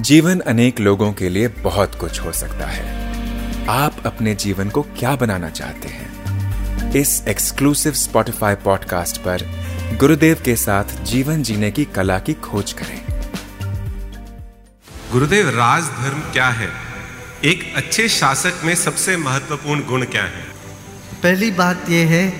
[0.00, 3.10] जीवन अनेक लोगों के लिए बहुत कुछ हो सकता है।
[3.68, 6.12] आप अपने जीवन को क्या बनाना चाहते हैं?
[6.92, 9.38] इस एक्सक्लूसिव स्पॉटिफाई पॉडकास्ट पर
[10.00, 13.04] गुरुदेव के साथ जीवन जीने की कला की खोज करें।
[15.12, 16.68] गुरुदेव राजधर्म क्या है?
[17.44, 20.42] एक अच्छे शासक में सबसे महत्वपूर्ण गुण क्या है?
[21.22, 22.30] पहली बात यह है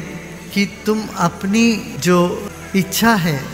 [0.54, 3.51] कि तुम अपनी जो इच्छा है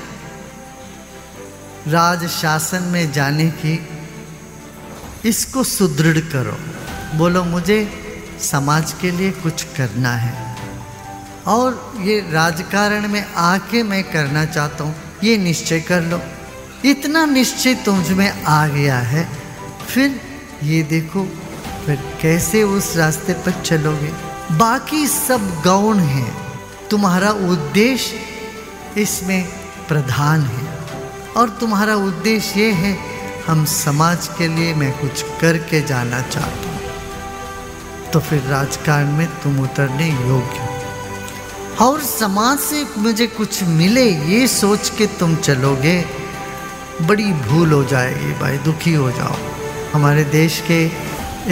[1.86, 3.78] राज शासन में जाने की,
[5.24, 6.56] इसको सुदृढ़ करो।
[7.16, 7.78] बोलो, मुझे
[8.42, 10.56] समाज के लिए कुछ करना है।
[11.46, 16.20] और ये राजकारण में आके मैं करना चाहता हूँ, ये निश्चय कर लो।
[16.84, 19.28] इतना निश्चय तुझ में आ गया है,
[19.88, 20.20] फिर
[20.62, 21.24] ये देखो,
[21.86, 24.12] फिर कैसे उस रास्ते पर चलोगे।
[24.56, 26.26] बाकी सब गौण है,
[26.90, 29.44] तुम्हारा उद्देश्य इसमें
[29.88, 30.57] प्रधान है।
[31.38, 32.98] और तुम्हारा उद्देश्य ये है,
[33.46, 39.60] हम समाज के लिए मैं कुछ करके जाना चाहता हूँ। तो फिर राजकारण में तुम
[39.60, 46.04] उतरने योग्य हो। और समाज से मुझे कुछ मिले, ये सोच के तुम चलोगे,
[47.02, 49.36] बड़ी भूल हो जाएगी भाई, दुखी हो जाओ।
[49.92, 50.84] हमारे देश के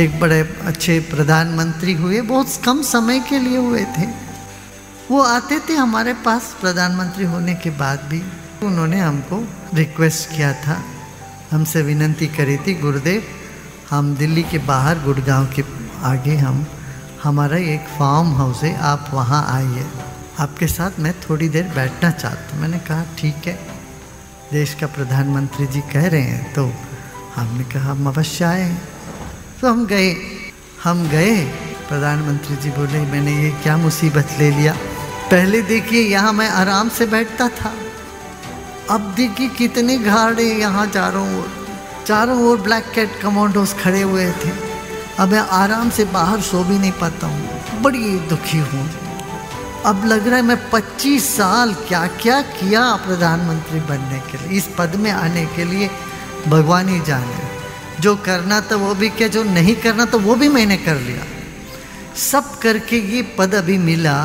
[0.02, 4.06] एक बड़े अच्छे प्रधानमंत्री हुए, बहुत कम समय के लिए हुए थे।
[5.10, 8.22] वो आते थे हमारे पास प्रधानमंत्री होने के बाद भी।
[8.62, 10.82] उन्होंने हमको रिक्वेस्ट किया था।
[11.52, 13.22] हमसे विनंती करी थी, गुरुदेव,
[13.90, 15.64] हम दिल्ली के बाहर गुड़गांव के
[16.02, 16.66] आगे हम,
[17.22, 19.86] हमारा एक फार्म हाउस है, आप वहाँ आइए।
[20.38, 23.58] आपके साथ मैं थोड़ी देर बैठना चाहता हूँ। मैंने कहा, ठीक है।
[24.52, 26.72] देश का प्रधानमंत्री जी कह रहे हैं तो
[27.36, 28.76] हमने कहा, हम अवश्य आए।
[29.60, 30.16] तो हम गए।
[30.84, 31.44] हम गए।
[31.88, 34.76] प्रधानमंत्री जी बोले, मैंने ये क्या मुसीबत ले लिया?
[35.30, 37.72] पहले देखिए, यहाँ मैं आराम से बैठता था।
[38.90, 41.48] अब देखिए कितने घाड़े यहाँ चारों ओर
[42.06, 44.50] चारों ओर ब्लैक कैट कमांडोज खड़े हुए थे।
[45.18, 48.88] अब मैं आराम से बाहर सो भी नहीं पाता हूँ। बड़ी दुखी हूँ।
[49.86, 54.68] अब लग रहा है मैं 25 साल क्या क्या किया प्रधानमंत्री बनने के लिए, इस
[54.78, 55.90] पद में आने के लिए
[56.48, 60.48] भगवान ही जाने। जो करना था वो भी क्या, जो नहीं करना तो वो भी
[60.48, 61.24] मैंने कर लिया।
[62.22, 64.18] सब करके ये पद अभी मिला।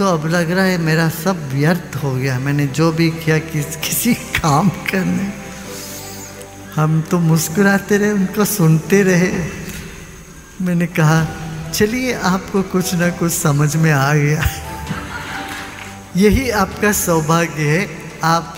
[0.00, 3.76] तो अब लग रहा है मेरा सब व्यर्थ हो गया। मैंने जो भी किया किस,
[3.76, 5.32] किसी काम करने।
[6.74, 9.48] हम तो मुस्कुराते रहे, उनको सुनते रहे।
[10.62, 11.26] मैंने कहा,
[11.70, 14.44] चलिए, आपको कुछ ना कुछ समझ में आ गया।
[16.16, 18.56] यही आपका सौभाग्य है। आप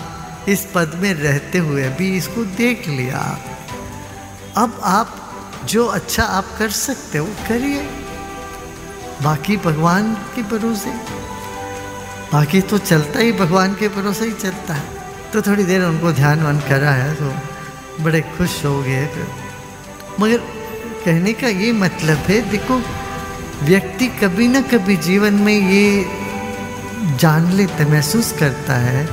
[0.49, 3.39] इस पद में रहते हुए भी इसको देख लिया।
[4.57, 5.31] अब आप
[5.65, 7.81] जो अच्छा आप कर सकते हो, करिए।
[9.23, 11.22] बाकी भगवान के भरोसे।
[12.33, 15.01] बाकी तो चलता ही, भगवान के भरोसे ही चलता है।
[15.33, 19.07] तो थोड़ी देर उनको ध्यान वन करा है तो बड़े खुश हो गए
[20.19, 20.37] मगर
[21.05, 22.81] कहने का ये मतलब है, देखो,
[23.63, 26.05] व्यक्ति कभी ना कभी जीवन में ये
[27.19, 29.07] जान लेता महसूस करता है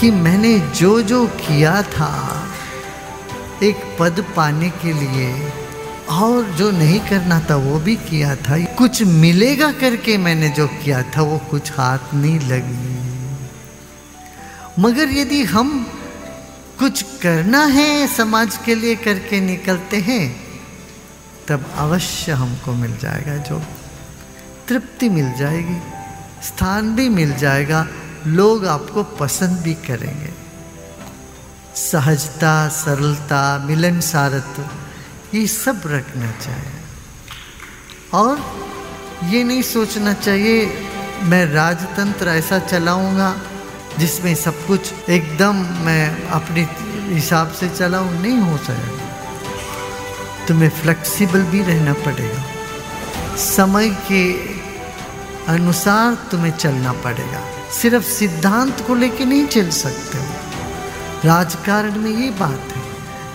[0.00, 2.12] कि मैंने जो जो किया था,
[3.62, 5.26] एक पद पाने के लिए
[6.10, 11.02] और जो नहीं करना था, वो भी किया था। कुछ मिलेगा करके मैंने जो किया
[11.02, 13.00] था, वो कुछ हाथ नहीं लगी।
[14.78, 15.86] मगर यदि हम
[16.78, 20.36] कुछ करना है, समाज के लिए करके निकलते हैं,
[21.48, 23.62] तब अवश्य हमको मिल जाएगा जो
[24.68, 25.78] तृप्ति मिल जाएगी,
[26.46, 27.86] स्थान भी मिल जाएगा।
[28.26, 30.30] लोग आपको पसंद भी करेंगे।
[31.76, 34.62] सहजता, सरलता, मिलनसारत्व
[35.34, 36.78] ये सब रखना चाहिए।
[38.14, 38.38] और
[39.24, 40.64] ये नहीं सोचना चाहिए,
[41.22, 43.36] मैं राजतंत्र ऐसा चलाऊँगा
[43.98, 46.62] जिसमें सब कुछ एकदम मैं अपने
[47.14, 54.22] हिसाब से चलाऊं, नहीं हो सकेगा तुम्हें फ्लेक्सिबल भी रहना पड़ेगा। समय के
[55.52, 57.42] अनुसार तुम्हें चलना पड़ेगा।
[57.72, 60.18] सिर्फ़ सिद्धांत को लेके नहीं चल सकते
[61.28, 62.79] राजकारण में ये बात है।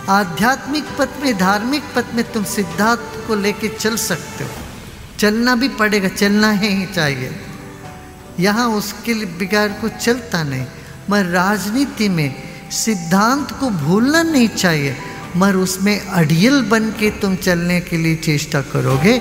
[0.09, 4.49] आध्यात्मिक पथ में, धार्मिक पथ में तुम सिद्धांत को लेके चल सकते हो।
[5.19, 7.31] चलना भी पड़ेगा, चलना है ही चाहिए।
[8.39, 10.65] यहाँ उसके लिए बिगाड़ को चलता नहीं।
[11.09, 12.33] मगर राजनीति में
[12.71, 14.95] सिद्धांत को भूलना नहीं चाहिए।
[15.35, 19.17] मगर उसमें अड़ियल बन के तुम चलने के लिए चेष्टा करोगे,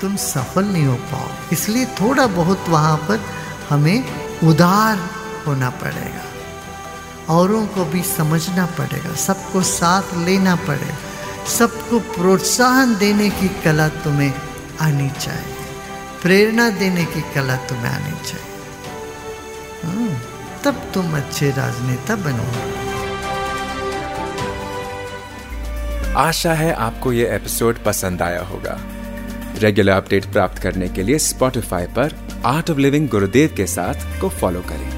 [0.00, 3.20] तुम सफल नहीं हो पाओ इसलिए थोड़ा बहुत वहाँ पर
[3.70, 4.04] हमें
[4.44, 4.98] उदार
[5.46, 6.24] होना पड़ेगा।
[7.30, 10.96] औरों को भी समझना पड़ेगा, सबको साथ लेना पड़ेगा,
[11.48, 14.32] सबको प्रोत्साहन देने की कला तुम्हें
[14.80, 15.54] आनी चाहिए,
[16.22, 18.46] प्रेरणा देने की कला तुम्हें आनी चाहिए।
[20.64, 22.76] तब तुम अच्छे राजनेता बनोगे।
[26.16, 28.78] आशा है आपको ये एपिसोड पसंद आया होगा।
[29.58, 32.14] रेगुलर अपडेट प्राप्त करने के लिए स्पॉटिफाई पर
[32.46, 34.97] आर्ट ऑफ़ लिविंग गुरुदेव के साथ को फॉलो करें।